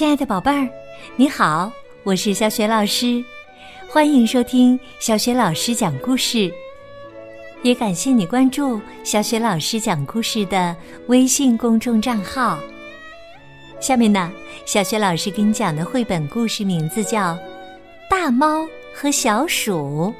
[0.00, 0.66] 亲爱的宝贝儿，
[1.14, 1.70] 你好，
[2.04, 3.22] 我是小雪老师，
[3.86, 6.50] 欢迎收听小雪老师讲故事。
[7.62, 10.74] 也感谢你关注小雪老师讲故事的
[11.08, 12.58] 微信公众账号。
[13.78, 14.32] 下面呢，
[14.64, 17.34] 小雪老师给你讲的绘本故事名字叫
[18.08, 20.10] 《大猫和小鼠》，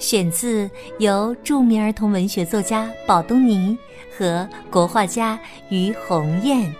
[0.00, 0.68] 选自
[0.98, 3.78] 由著名儿童文学作家宝东尼
[4.18, 5.38] 和国画家
[5.68, 6.74] 于红艳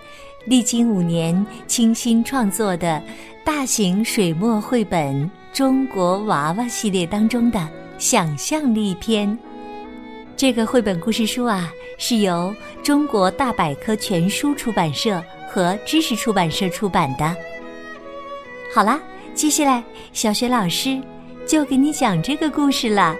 [0.45, 3.01] 历经五年倾心创作的
[3.43, 5.15] 大型水墨绘本
[5.53, 7.67] 《中国娃娃》系列当中的
[7.97, 9.37] 想象力篇。
[10.35, 17.35] 这个绘本故事书啊，是由中国大百科全书出版社和知识出版社出版的。
[18.73, 18.99] 好啦，
[19.35, 20.99] 接下来小雪老师
[21.45, 23.15] 就给你讲这个故事了。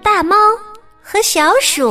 [0.00, 0.36] 大猫
[1.00, 1.84] 和小鼠，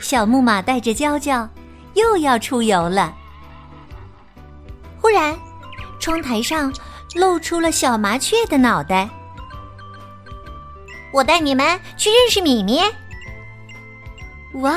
[0.00, 1.48] 小木马带着娇娇
[1.94, 3.14] 又要出游了。
[5.00, 5.36] 忽然，
[6.00, 6.72] 窗台上
[7.14, 9.08] 露出了小麻雀的脑袋。
[11.12, 12.80] 我带你们去认识米米。
[14.54, 14.72] 哇，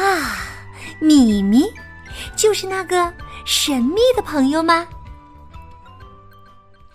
[1.00, 1.66] 米米
[2.36, 3.12] 就是那个
[3.46, 4.88] 神秘的朋友吗？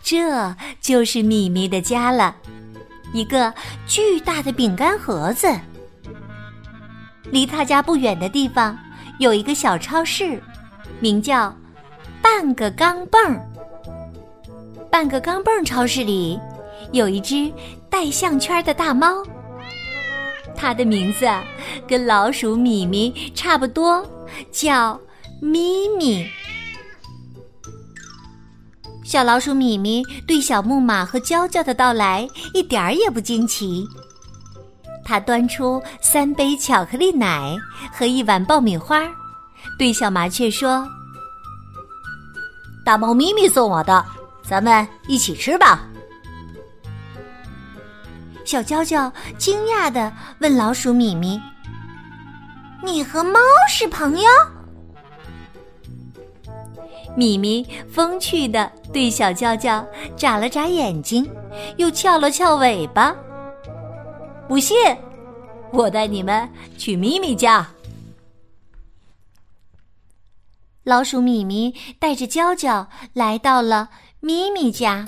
[0.02, 2.36] 这就是米米的家了，
[3.12, 3.52] 一个
[3.86, 5.48] 巨大的饼干盒子。
[7.36, 8.74] 离他家不远的地方
[9.18, 10.42] 有一个小超市，
[11.00, 11.54] 名叫
[12.22, 13.46] “半个钢镚儿”。
[14.90, 16.40] 半个钢镚儿超市里。
[16.92, 17.52] 有一只
[17.90, 19.22] 带项圈的大猫，
[20.56, 21.28] 它的名字
[21.86, 24.02] 跟老鼠米米差不多，
[24.50, 24.98] 叫
[25.42, 26.26] 咪咪。
[29.04, 33.84] 小老鼠米米对小木马和娇娇的到来一点儿也不惊奇。
[35.06, 37.56] 他端出三杯巧克力奶
[37.92, 39.02] 和一碗爆米花，
[39.78, 40.84] 对小麻雀说
[42.84, 44.04] ：“大猫咪咪送我的，
[44.42, 45.86] 咱们一起吃吧。”
[48.44, 51.40] 小娇娇惊讶的问老鼠米米
[52.82, 53.38] ：“你和猫
[53.68, 54.28] 是朋友？”
[57.14, 59.86] 米米风趣的对小娇娇
[60.16, 61.30] 眨了眨眼睛，
[61.76, 63.14] 又翘了翘尾巴。
[64.48, 64.76] 不信，
[65.72, 67.68] 我带你们去咪咪家。
[70.84, 73.88] 老鼠米米带着娇娇来到了
[74.20, 75.04] 咪咪家，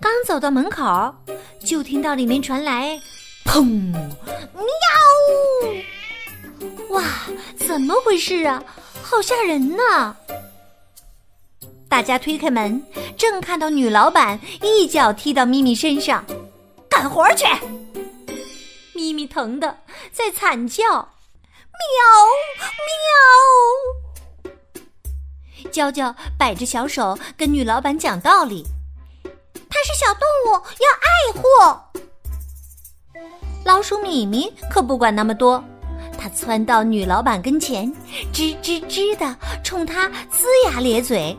[0.00, 1.14] 刚走到门口。
[1.62, 2.98] 就听到里面传来
[3.44, 4.64] “砰”“喵”，
[6.88, 7.04] 哇，
[7.58, 8.64] 怎么回事啊？
[9.02, 10.14] 好吓人呐！
[11.86, 12.82] 大家推开门，
[13.18, 16.24] 正看到女老板一脚踢到咪咪身上，
[16.88, 17.44] 干活去！
[19.12, 19.78] 咪咪疼的
[20.12, 21.02] 在惨叫，喵
[24.44, 25.72] 喵。
[25.72, 28.64] 娇娇摆着小手跟女老板讲道理。
[29.68, 31.42] 它是小动物，要爱护。
[33.64, 35.64] 老鼠米米可不管那么多，
[36.16, 37.92] 它窜到女老板跟前，
[38.32, 41.36] 吱吱吱的冲她龇牙咧嘴。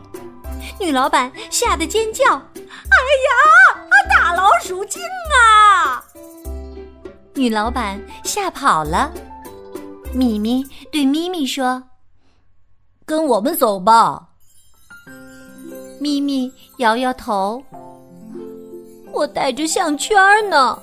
[0.78, 3.32] 女老板吓得尖叫：“哎呀，
[4.10, 5.00] 大老鼠精
[5.40, 6.04] 啊！”
[7.34, 9.12] 女老板吓跑了。
[10.14, 11.82] 米米对咪咪说
[13.06, 14.28] ：“跟我们走吧。”
[15.98, 17.62] 咪咪摇摇头。
[19.12, 20.14] 我戴着项圈
[20.50, 20.78] 呢。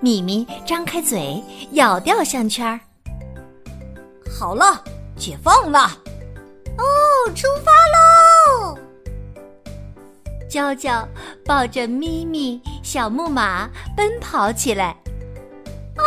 [0.00, 2.78] 米米张开嘴，咬掉项圈儿。
[4.38, 4.84] 好了，
[5.16, 5.80] 解放了。
[6.76, 6.84] 哦，
[7.34, 7.95] 出发喽！
[10.56, 11.06] 娇娇
[11.44, 14.96] 抱着咪咪小木马奔跑起来。
[15.98, 16.02] 哦，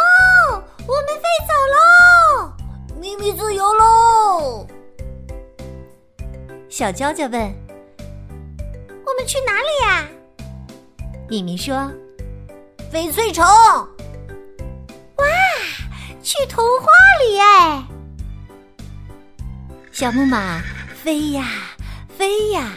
[0.87, 2.51] 我们飞走喽！
[2.99, 4.65] 咪咪自由喽！
[6.67, 7.39] 小娇娇问
[9.05, 10.07] ：“我们去哪里呀？”
[11.29, 11.93] 咪咪说
[12.91, 15.25] ：“翡翠城，哇，
[16.23, 16.88] 去童话
[17.23, 17.83] 里哎！”
[19.94, 20.59] 小木马
[21.03, 21.45] 飞呀
[22.18, 22.71] 飞呀，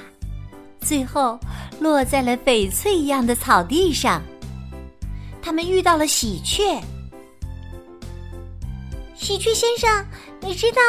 [0.83, 1.39] 最后
[1.81, 4.23] 落在了翡翠一样的草地上。
[5.41, 6.81] 他们遇到了喜鹊。
[9.15, 10.07] 喜鹊先生，
[10.41, 10.81] 你知道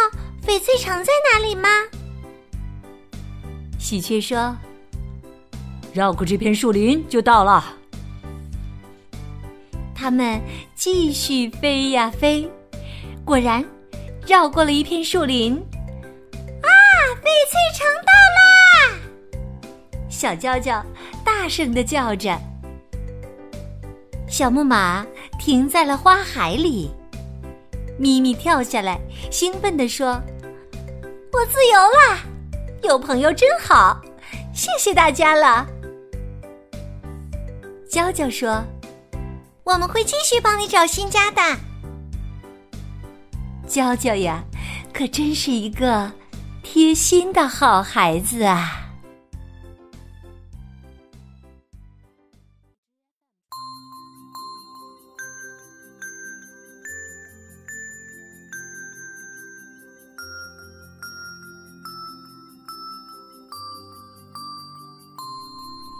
[0.46, 1.70] 翡翠城在哪里吗？
[3.80, 4.56] 喜鹊说。
[5.94, 7.64] 绕过这片树林就到了。
[9.94, 10.42] 他们
[10.76, 12.50] 继续飞呀飞，
[13.24, 13.64] 果然
[14.26, 15.54] 绕过了一片树林。
[15.56, 16.70] 啊，
[17.22, 18.13] 翡翠城到啦！
[20.24, 20.82] 小娇娇
[21.22, 22.40] 大声的叫着。
[24.26, 25.06] 小木马
[25.38, 26.90] 停在了花海里，
[28.00, 28.98] 咪咪跳下来，
[29.30, 30.22] 兴奋地说
[31.34, 32.20] ：“我自由啦！
[32.84, 34.02] 有朋友真好，
[34.54, 35.68] 谢谢大家了。”
[37.92, 38.64] 娇娇说
[39.66, 41.42] ：“我们会继续帮你找新家的。”
[43.68, 44.42] 娇娇呀，
[44.94, 46.10] 可真是一个
[46.64, 48.80] 贴心的好孩子啊！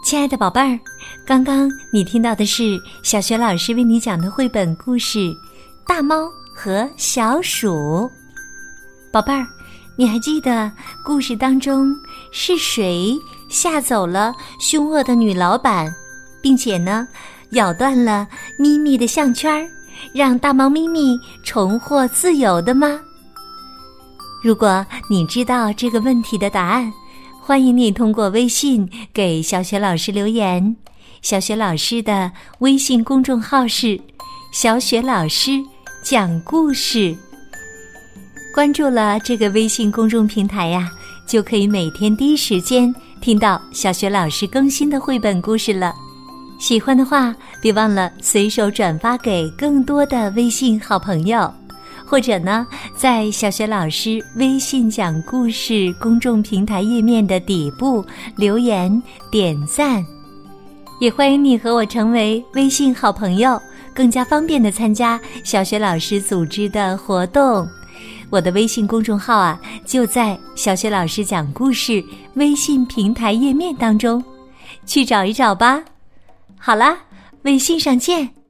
[0.04, 0.78] 亲爱的宝贝儿，
[1.24, 5.18] 刚刚你听到的是小学老师为你讲的绘本故事
[5.86, 7.70] 《大猫和小鼠》。
[9.10, 9.46] 宝贝儿，
[9.96, 10.70] 你还记得
[11.02, 11.96] 故事当中
[12.30, 13.18] 是谁
[13.48, 15.90] 吓走了凶恶的女老板，
[16.42, 17.08] 并且呢
[17.52, 18.28] 咬断了
[18.58, 19.66] 咪咪的项圈，
[20.12, 23.00] 让大猫咪咪重获自由的吗？
[24.42, 26.92] 如果你知道这个问题的答案，
[27.46, 30.76] 欢迎你通过微信给小雪老师留言。
[31.20, 34.00] 小雪老师的微信公众号是
[34.50, 35.62] “小雪老师
[36.02, 37.14] 讲故事”。
[38.54, 40.90] 关注了这个微信公众平台呀，
[41.26, 45.94] 就可以每天第一时间听到小雪老师更新的绘本故事了。
[46.58, 51.52] 喜欢的话，别忘了随手转发给更多的微信好朋友。
[52.06, 58.04] 或者呢，在小学老师微信讲故事公众平台页面的底部
[58.36, 60.04] 留言点赞，
[61.00, 63.60] 也欢迎你和我成为微信好朋友，
[63.94, 67.66] 更加方便的参加小学老师组织的活动。
[68.30, 72.04] 我的微信公众号啊，就在小学老师讲故事
[72.34, 74.22] 微信平台页面当中，
[74.84, 75.82] 去找一找吧。
[76.58, 76.98] 好啦，
[77.42, 78.43] 微信上见。